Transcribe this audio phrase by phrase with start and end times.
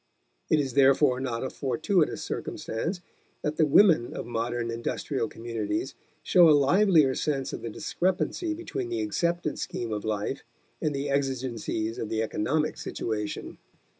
[0.49, 3.01] It is therefore not a fortuitous circumstance
[3.43, 5.93] that the women of modern industrial communities
[6.23, 10.43] show a livelier sense of the discrepancy between the accepted scheme of life
[10.81, 13.59] and the exigencies of the economic situation.